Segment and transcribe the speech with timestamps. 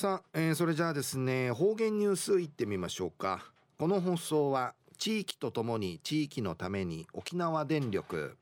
[0.00, 3.44] さあ、えー、それじゃあですね方言ニュースいってみましょうか。
[3.78, 8.38] この放送は地域とともに地域のために沖縄電力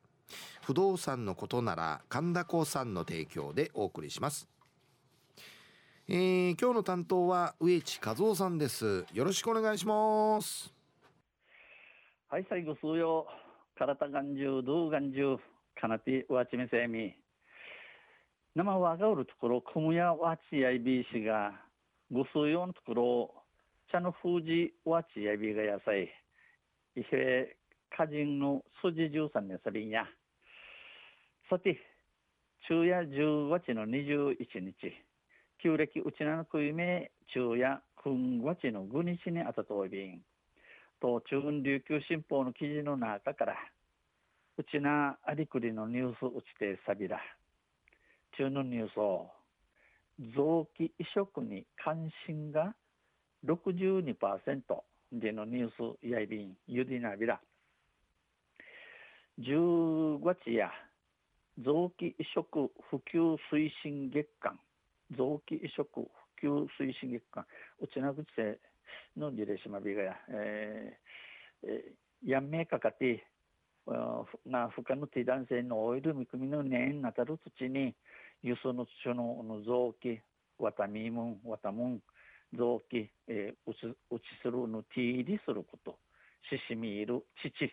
[0.62, 4.46] 不動産のことなら神田興産の提供でお送りします、
[6.06, 9.04] えー、今日の担当は植地和夫さんです。
[9.13, 10.72] よろしくお願いします。
[12.29, 13.27] はい最後数曜
[13.77, 15.38] 体がんじゅうどうがんじゅう
[15.75, 17.16] かなてわちめせみ。
[18.59, 21.53] 生わがおるところくむやわちやいびいしが
[22.11, 23.35] ぐすよんところ
[23.93, 26.11] 茶の封じわちやいびが野菜。
[26.97, 27.57] いいへ
[27.95, 30.07] 歌人の筋十三年さびんや
[31.49, 31.79] さて
[32.66, 34.75] 昼夜十月の二十一日。
[35.63, 40.21] 旧暦うちなのくいめ昼夜君月の五日にあたといびん。
[41.01, 43.55] と中文琉球新報の記事の中から
[44.57, 47.21] うちなありくりのニュースうちてさびら。
[48.38, 49.27] 中のニュースを
[50.37, 52.73] 臓器移植に関心が
[53.45, 54.15] 62%
[55.13, 57.40] でのニュースやいびんゆりなびら。
[59.40, 60.71] 10月や
[61.65, 64.58] 臓器移植普及推進月間。
[65.16, 66.08] 臓器移植普
[66.41, 67.44] 及推進月間。
[67.80, 68.58] うちなぐちせ
[69.16, 73.24] のリレーシマビガや、えーえー、やんめかかって
[74.46, 77.94] な不可の手男性のオイル見組みの年なたる土に
[78.42, 80.20] 輸送の土の臓器
[80.58, 82.03] わたみむんわたむん
[82.56, 85.98] 臓器、えー、うちうちするのティーリすること
[86.48, 87.64] ししみいる父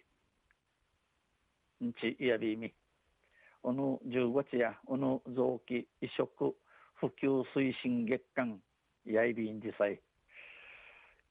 [1.85, 2.73] んちいやびみ。
[3.63, 6.55] おの十五地やおの臓器移植
[6.95, 8.59] 普及推進月間
[9.05, 9.99] やいびんじさい。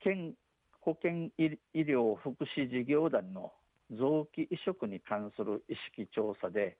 [0.00, 0.34] 県
[0.80, 3.52] 保健医療福祉事業団の
[3.90, 6.76] 臓器移植に関する意識調査で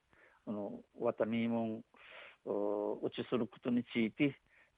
[0.46, 1.84] あのわたみもん
[2.46, 4.36] うちすることについて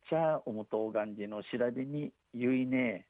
[0.09, 3.07] チャーオムトウガンジの調べにゆいね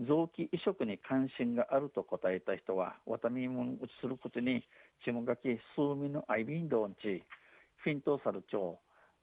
[0.00, 4.62] 臓器移植に関心があると答えた人はわたみもんうちすることに
[5.04, 7.24] ちむがき数ミのアイビンドンチ
[7.76, 8.78] フィントーサル町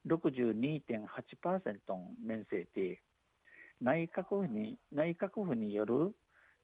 [0.08, 1.02] 62.8%
[2.26, 3.02] 面積で
[3.82, 6.16] 内閣府に内閣府による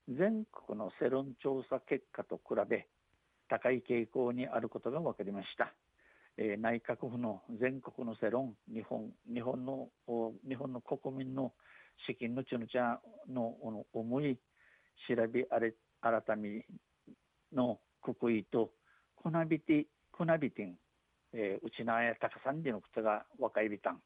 [0.10, 2.88] 全国の世論調査結果と比べ
[3.50, 5.74] 高い傾向にあることが分かりました。
[6.38, 9.90] えー、内閣府の全国の世論日本日本の
[10.48, 11.54] 日本の国民の
[12.08, 13.00] 資金のちぬちゃ
[13.30, 14.38] のの思い
[15.08, 16.66] 調べあれ改め
[17.54, 18.72] のくくいと
[19.16, 20.76] こなびてこなびてん、
[21.34, 24.00] えー、うちなやたかさんでのことが若いびたん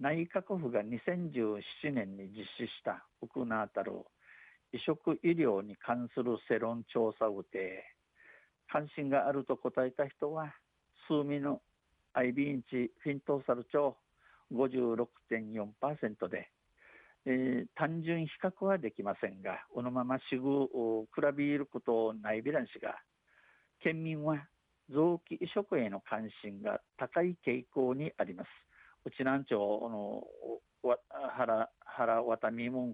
[0.00, 3.92] 内閣府が2017年に実施したウクナータル
[4.72, 7.84] 移植医療に関する世論調査をて
[8.68, 10.52] 関心があると答えた人は
[11.08, 11.60] 数ミの
[12.14, 13.96] IB インチフィントーサル町
[14.52, 16.50] 56.4%で、
[17.26, 20.66] えー、単純比較はできませんがこのまましぐ
[21.14, 22.96] 比べることないびらんしが
[23.82, 24.46] 県民は
[24.90, 28.48] 臓器移植への関心が高い傾向にあります。
[29.06, 29.88] うちなんちょ
[30.82, 30.98] のわ
[31.36, 32.90] 原原わたみもん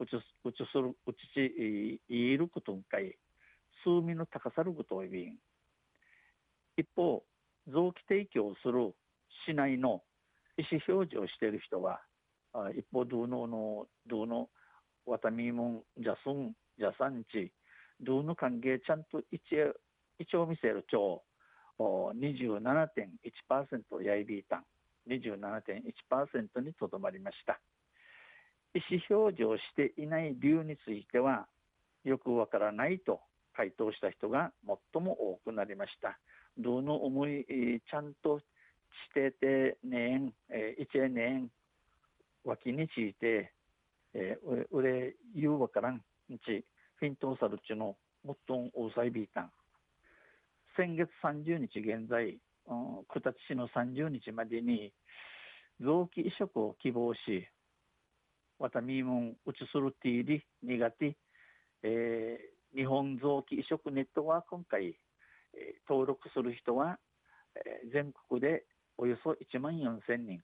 [0.00, 3.16] うちうちするうちちいることんかい
[3.84, 5.36] 数味の高さることをびん
[6.76, 7.22] 一方
[7.68, 8.94] 臓器提供する
[9.46, 10.02] 市内の
[10.56, 12.00] 意思表示をしている人は
[12.52, 14.48] あ一方ドゥーノのドゥーノ
[15.06, 17.52] ワタミモンジャスンジャサンチ
[18.00, 19.40] ドゥーノ関係ちゃんと一
[20.18, 21.22] 一応見せる町
[21.78, 24.64] 27.1%やいびいたん
[25.08, 27.60] 27.1%にとどまりました。
[28.74, 31.46] 意思表示をしていない理由については
[32.04, 33.20] よくわからないと
[33.56, 36.18] 回答した人が最も多くなりました。
[36.58, 37.44] どの思い
[37.90, 38.44] ちゃんとし
[39.12, 41.50] ててねえ一年
[42.44, 43.52] 脇について、
[44.12, 46.64] えー、うれ言うわからんち
[46.96, 49.52] フィントーサルチのもっとん大サイビータン。
[50.76, 54.92] 先月30日現在、うん、九立市の30日までに
[55.80, 57.20] 臓器移植を希望し
[58.58, 61.16] わたみもんうちするていり苦手、
[61.82, 64.96] えー、日本臓器移植ネットワーク今回
[65.88, 66.98] 登録する人は
[67.92, 68.64] 全国で
[68.96, 70.40] およそ1万4千人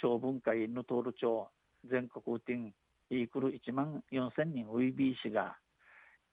[0.00, 1.48] 長文会の登録町
[1.90, 2.74] 全国店
[3.10, 5.56] イークル1万4千人 VB が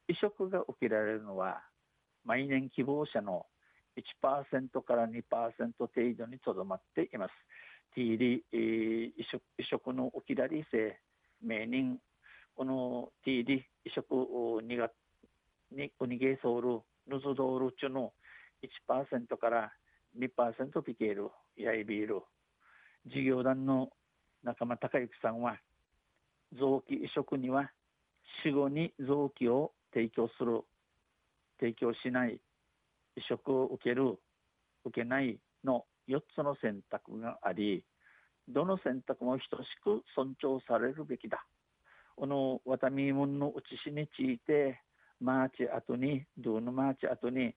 [0.07, 1.61] 移植が受けられるのは
[2.25, 3.45] 毎年希望者の
[4.23, 5.21] 1%から2%
[5.77, 7.31] 程度にとどまっています。
[7.95, 10.99] T リ移植移植の受けられ性
[11.41, 11.97] 名人
[12.55, 14.89] この T リ移植にが
[15.71, 18.13] におにげソウルヌズドールチュの
[18.89, 19.71] 1%から
[20.17, 22.21] 2%ピケール、ヤイビール、
[23.05, 23.89] 事業団の
[24.43, 25.57] 仲間隆之さんは
[26.57, 27.71] 臓器移植には
[28.43, 30.61] 死後に臓器を提供する
[31.59, 32.39] 提供しない
[33.15, 34.17] 移植を受ける
[34.85, 37.83] 受けないの4つの選択があり
[38.47, 41.45] どの選択も等しく尊重されるべきだ。
[42.15, 44.81] このワタミムンのうちしについて
[45.21, 47.53] マーチ後にドゥーのマーチ後に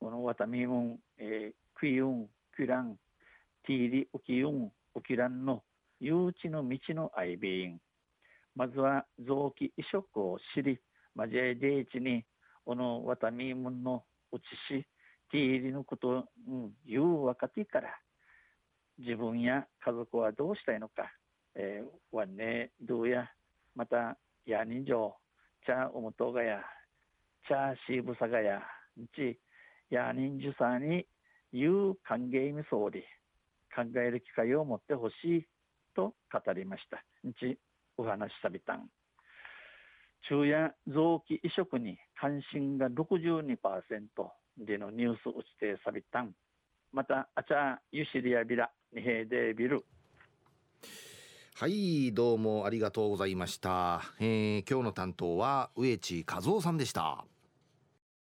[0.00, 2.96] このワタミムン、えー、クイウンクラン
[3.66, 5.62] ティーリウキウンウキランの
[6.00, 6.14] 誘
[6.44, 7.78] 致の道の愛便
[8.54, 10.78] まずは臓器移植を知り、
[11.14, 12.24] まあ、JDH に
[12.64, 14.86] このワタミムンのうちし
[15.30, 17.88] ティーリのこと、うん、言う若手から
[18.98, 21.10] 自分や家族はどうしたいのか、
[21.56, 23.28] えー、わねどうや
[23.74, 25.16] またや人情
[25.66, 26.60] チャおもとがや
[27.48, 28.58] チャシーブサガや
[29.00, 29.38] んち
[29.90, 31.06] や人じさんに
[31.52, 33.04] 言う歓迎みそうり
[33.74, 35.46] 考える機会を持ってほしい
[35.94, 37.04] と語りました。
[37.26, 37.58] んち
[37.96, 38.74] お話しさびた。
[38.74, 38.88] ん
[40.26, 43.56] 昼夜臓器移植に関心が62%
[44.58, 46.22] でのニュースをしてさびた。
[46.22, 46.32] ん
[46.92, 49.84] またあちゃゆしりやびらにへでビル。
[51.56, 57.24] はいどうもありがとうございました、えー、今日の担当は植地和夫さんでした。